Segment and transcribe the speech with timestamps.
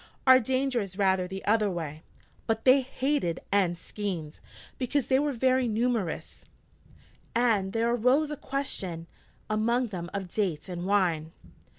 [0.25, 2.01] (Our danger is rather the other way.)
[2.47, 4.39] But they hated and schemed,
[4.79, 6.45] because they were very numerous,
[7.35, 9.05] and there arose a question
[9.47, 11.33] among them of dates and wine.'